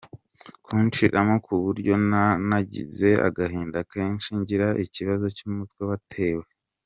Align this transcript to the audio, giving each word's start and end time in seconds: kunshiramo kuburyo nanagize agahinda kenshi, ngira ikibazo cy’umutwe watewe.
kunshiramo 0.65 1.35
kuburyo 1.45 1.93
nanagize 2.09 3.09
agahinda 3.27 3.79
kenshi, 3.93 4.27
ngira 4.39 4.67
ikibazo 4.85 5.25
cy’umutwe 5.35 5.81
watewe. 5.91 6.45